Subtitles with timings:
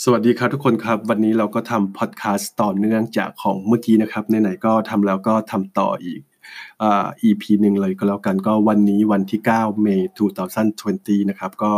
[0.00, 6.20] สวัสดีครับทุกคนครับ วันนี้เราก็ทำพอดแคสต์ต่อเนื่องจากของเมื่อกี้นะครับไหนๆก็ทำแล้วก็ทำต่ออีก
[6.82, 10.32] อ่า EP หนึ่งเลยก็แล้วกันก็วันนี้วันที่ 9 เมษายน
[11.20, 11.72] 2020 นะครับก็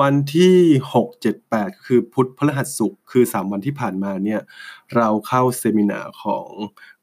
[0.00, 0.56] วันที่
[0.94, 4.40] 6 7 8 คือพุธพฤหัสศุกร์คือ 3 วันที่ผ่านมาเนี่ย
[4.94, 6.48] เราเข้า seminar ของ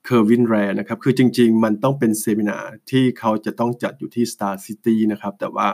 [0.06, 2.58] Kerwin Rae นะครับ คือจริงๆ มันต้องเป็น seminar
[2.90, 5.68] ที่เขาจะต้องจัดอยู่ที่ Star City นะครับ แต่ว่า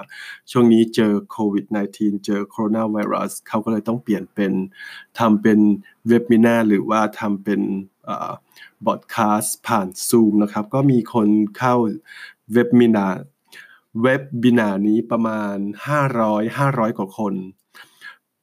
[0.51, 1.65] ช่วงนี้เจอโควิด
[1.95, 4.53] -19 เจอโคโรนาไวรัสเขาก็เลยต้องเปลี่ยนเป็น
[5.19, 5.59] ทำเป็น
[6.07, 7.61] เว็บมินาหรือว่าทำเป็น
[8.85, 11.75] บอดคาสต์ผ่าน Zoom นะครับ ก็มีคนเข้า
[12.53, 13.07] เว็บมินา
[14.01, 15.55] เว็บบินานี้ประมาณ
[16.07, 17.33] 500 500 กว่าคน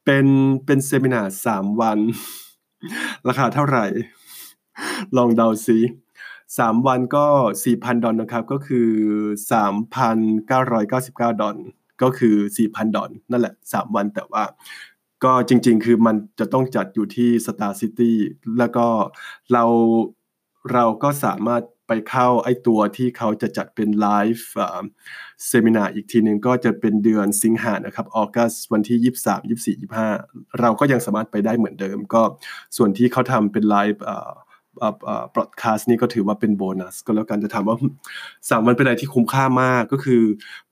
[0.05, 0.27] เป็น
[0.67, 1.99] เป็นเซมินา3วัน
[3.29, 3.87] ราคาเท่าไหร่
[5.17, 5.79] ลองเดาซิ
[6.59, 7.27] สามวันก็
[7.65, 8.89] 4,000 ดอลนะครับ ก็คือ
[9.53, 11.57] 3,999 ดอล
[12.03, 14.45] ก็คือ 4,000 ดอลนั่นแหละ 3 วันแต่ว่า
[15.25, 18.13] ก็จริงๆ คือมันจะต้องจัดอยู่ที่ Star City
[18.59, 18.87] แล้วก็
[19.53, 19.65] เรา
[20.73, 24.49] เราก็สามารถ ไปเข้าไอ้ตัวที่เขาจะจัดเป็นไลฟ์
[25.47, 28.99] เซมินาอีกทีหนึ่งก็จะเป็นเดือนสิงหานะครับออกัสวันที่
[29.73, 32.23] 23 24 25 เราก็ยังสามารถไปได้เหมือนเดิม ก็
[32.77, 37.77] ส่วนที่เขาทำเป็น live broadcast นี่ก็ถือว่าเป็นโบนัส ก็แล้วกันจะถามว่า
[38.51, 40.23] สามวันเป็นอะไรที่คุ้มค่ามากก็คือ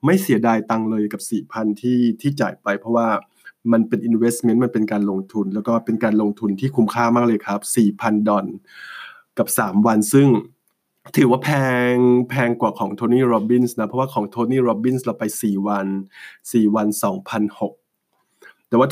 [0.05, 3.07] ไม่เสียดายตังเลยกับ 4,000 ที่ที่จ่ายไปเพราะว่า
[3.71, 7.59] มันเป็น investment มันเป็นการลงทุน แล้วก็เป็นการลงทุนที่คุ้มค่ามากเลยครับ
[7.91, 8.45] 4,000 ดอล
[9.37, 10.27] กับ 3 วันซึ่ง
[11.17, 11.49] ถือว่าแพ
[11.93, 11.95] ง
[12.29, 15.87] แพงกว่าของ Tony Robbins นะ เพราะว่าของ Tony Robbins เราไป 4 วัน
[16.31, 16.87] 4 วัน
[17.93, 18.87] 2,006 แต่ว่า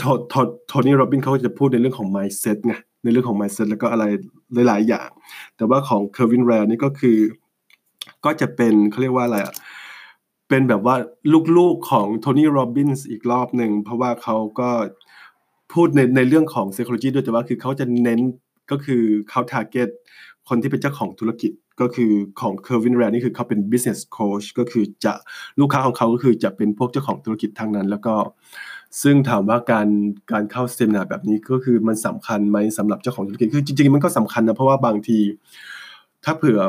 [0.67, 2.73] Tony Robbins เขาจะพูดในเรื่องของ mindset ไง
[3.03, 4.05] ในเรื่องของ mindset แล้วก็อะไร
[4.67, 5.09] หลาย ๆ อย่าง
[5.57, 7.17] แต่ว่าของ Kerwin Rae นี่ก็คือ
[8.25, 9.53] ก็จะเป็นเขาเรียกว่าอะไรอะ
[10.49, 10.95] เป็นแบบว่า
[11.57, 14.69] ลูก ๆ ของ Tony Robbins อีกรอบหนึ่ง เพราะว่าเขาก็
[15.73, 18.19] พูดในในเรื่องของ psychology ด้วยแต่ว่าคือเขาจะเน้น
[18.71, 19.89] ก็คือเขา target
[20.47, 21.51] คนที่เป็นเจ้าของธุรกิจ
[21.81, 25.13] ก็คือของ Kerwin Rae นี่คือเขาเป็น business coach ก็คือจะ
[25.59, 28.15] ลูกค้าของเขาก็คือจะเป็นพวกเจ้าของธุรกิจทั้งนั้น แล้วก็
[29.01, 29.87] ซึ่งถามว่าการ
[30.31, 35.19] การเข้าเซมินาแบบนี้ก็คือมันสำคัญไหมสำหรับเจ้าของธุรกิจคือจริงๆมันก็สำคัญนะเพราะว่าบางที
[36.25, 36.59] ถ้าเผื่อ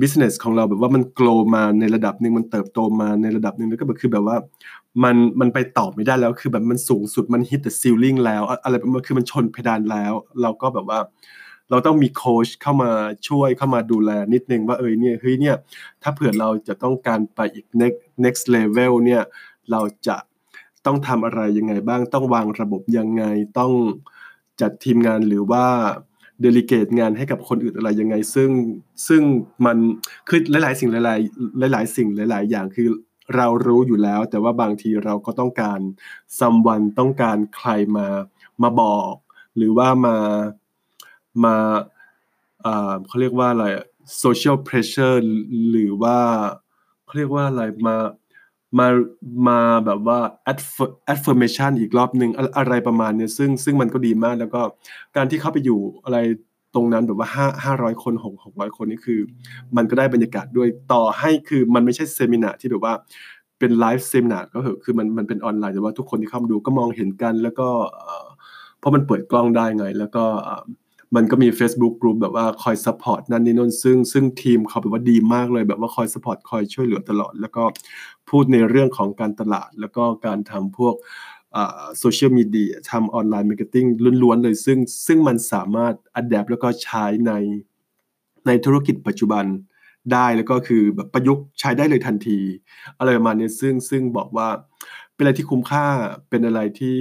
[0.00, 4.36] business ของเราแบบว่ามันโกลมาในระดับหนึ่งมันเติบโตมาในระดับหนึ่งแล้วก็แบบคือแบบว่า
[5.04, 10.12] มันมันไปต่อไม่ได้แล้วคือแบบมันสูงสุดมันฮิตแต่ซีลลิงแล้ว อะไรมันคือมันชนเพดานแล้ว
[10.42, 10.98] เราก็แบบว่า
[11.70, 12.90] เราต้องมีโค้ชเข้ามา
[13.28, 15.56] ช่วยเข้ามาดูแลนิดนึงว่าเออเนี่ยเฮ้ยเนี่ย
[16.02, 19.22] ถ้าเผื่อเราจะต้องการไปอีก next next level เนี่ย
[19.70, 20.16] เราจะ
[20.86, 23.24] ต้องทำอะไรยังไงบ้างต้องวางระบบยังไง
[23.58, 23.72] ต้อง
[24.60, 25.66] จัดทีมงานหรือว่า
[26.42, 28.50] เดลิเกตงานให้กับคนอื่นอะไรยังไง ซึ่ง
[29.08, 29.22] ซึ่ง
[29.66, 29.76] มัน
[30.28, 32.88] คือหลาย ๆ สิ่งหลาย ๆ หลาย ๆ สิ่งหลาย ๆ อย่างคือ
[33.36, 35.80] เรารู้อยู่แล้ว แต่ว่าบางทีเราก็ต้องการ
[36.38, 38.06] ซัมวันต้องการใครมา
[38.62, 39.14] มาบอก
[39.56, 40.16] หรือว่ามา
[41.44, 41.56] มา
[43.06, 43.66] เขาเรียกว่าอะไร
[44.22, 45.16] social pressure
[45.70, 46.18] หรือว่า
[47.04, 47.96] เขาเรียกว่าอะไรมา
[48.78, 48.86] มา
[49.48, 50.18] มาแบบว่า
[51.14, 54.60] affirmation อีกรอบหนึ่งอะไรประมาณนี้ซึ่งซึ่งมันก็ดีมากแล้วก็
[55.16, 56.18] การที่เข้าไปอยู่อะไร
[56.74, 59.20] ตรงนั้นแบบว่าห้าห้าร้อยคนหกหกร้อยคนนี่คือ
[59.76, 62.94] มันก็ได้บรรยากาศด้วยต่อให้คือมันไม่ใช่เซมินาที่แบบว่า
[63.58, 67.68] เป็นไลฟ์เซมินาก็เหอะคือมันมันเป็นออนไลน์แต่ว่าทุกคนที่เข้ามาดูก็มองเห็นกัน แล้วก็
[68.78, 70.24] เพราะมันเปิดกล้องได้ไง แล้วก็
[71.16, 77.64] มันก็มี Facebook กลุ่มแบบว่าคอย support นั่นนี่นั่นซึ่งซึ่งทีมเขาแบบว่าดีมากเลยแบบว่าคอย support คอยช่วยเหลือตลอด แล้วก็
[78.28, 80.94] พูดในเรื่องของการตลาด แล้วก็การทำพวก
[81.98, 83.86] โซเชียลมีเดียทำ online marketing
[84.22, 87.32] ล้วน ๆ เลย ซึ่งซึ่งมันสามารถ adapt แล้วก็ใช้ใน
[88.46, 89.44] ในธุรกิจปัจจุบัน
[90.12, 92.38] ได้แล้วก็คือแบบประยุกต์ใช้ได้เลยทันที
[92.98, 94.48] อะไรประมาณนี้ซึ่งซึ่งบอกว่า
[95.14, 95.86] เป็นอะไรที่คุ้มค่า
[96.30, 96.98] เป็นอะไรที่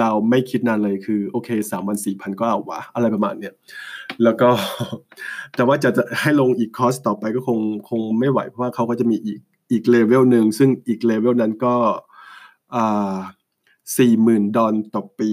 [0.00, 3.54] เราไม่คิดนานเลยคือโอเคสามวันสี่พันก็เอาวะอะไรประมาณเนี้ย
[4.22, 4.48] แล้วก็
[5.56, 7.58] แต่ว่าจะจะให้ลงอีกคอร์สต่อไปก็คง
[7.90, 9.38] คงไม่ไหวเพราะว่าเขาก็จะมีอีก
[9.70, 11.74] อีกเลเวลหนึ่งซึ่งอีกเลเวลนั้นก็
[12.74, 13.14] อ่า
[13.98, 15.30] สี่หมื่นดอลต่อปี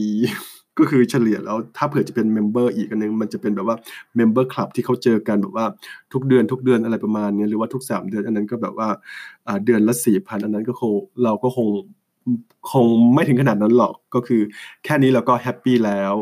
[0.78, 3.78] ก็คือเฉลี่ยแล้วถ้าเผื่อจะเป็น member อีกอันนึงมันจะเป็นแบบว่า
[4.16, 5.66] member club ที่เขาเจอกันแบบว่า
[6.14, 8.90] ทุกเดือนทุกเดือนอะไรประมาณนี้หรือว่าทุกสามเดือนอันนั้นก็แบบว่า
[9.66, 10.94] เดือนละสี่พันอันนั้นก็คง
[11.24, 11.68] เราก็คง
[12.72, 14.42] คงไม่ถึงขนาดนั้นหรอกก็คือ
[14.84, 16.14] แค่นี้เราก็แฮปปี้แล้ว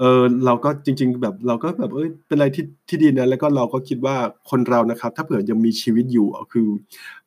[0.00, 4.16] เออเราก็จริง ๆ แบบเราก็แบบเอ้ยเป็นอะไรที่ที่ดีนะแล้วก็เราก็คิดว่า
[4.50, 6.68] คนเรานะครับ ถ้าเผื่อยังมีชีวิตอยู่คือ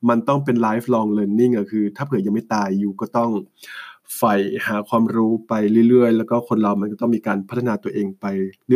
[0.10, 3.32] มันต้องเป็น life long learning อะคือ ถ้าเผื่อยังไม่ตายอยู่ก็ต้อง
[4.18, 4.36] ใฝ่
[4.68, 5.54] หาความรู้ไป
[5.90, 8.26] เรื่อยๆ แล้วก็คนเรามันก็ต้องมีการพัฒนาตัวเองไป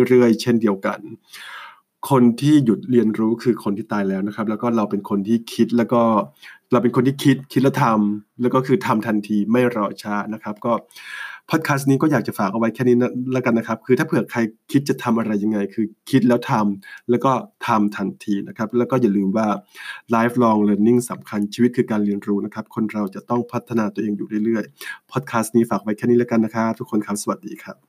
[0.10, 1.00] เรื่อยๆ เช่นเดียวกัน
[2.10, 6.02] คนที่หยุดเรียนรู้คือคนที่ตายแล้วนะครับ แล้วก็เราเป็นคนที่คิดแล้วก็
[6.72, 10.74] เราเป็นคนที่คิดคิดแล้วทำแล้วก็คือทำทันทีไม่รอช้านะครับ ก็
[11.50, 12.96] พอดแคสต์นี้ก็อยากจะฝากเอาไว้แค่นี้
[13.34, 14.40] แล้วกันนะครับ คือถ้าเผื่อใคร
[14.72, 17.32] คิดจะทำอะไรยังไง คือคิดแล้วทำแล้วก็
[17.68, 19.48] ทำทันทีนะครับ แล้วก็อย่าลืมว่า
[20.16, 27.89] lifelong learning สำคัญชีวิตคือการเรียนรู้นะครับ คนเราจะต้องพัฒนาตัวเองอยู่เรื่อยๆพอดแคสต์นี้ฝากไว้แค่นี้แล้วกันนะครับทุกคนครับสวัสดีครับ